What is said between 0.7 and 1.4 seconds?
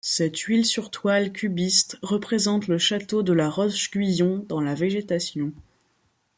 toile